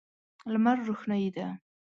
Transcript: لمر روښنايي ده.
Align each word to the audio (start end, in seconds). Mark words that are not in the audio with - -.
لمر 0.51 0.77
روښنايي 0.87 1.29
ده. 1.35 1.47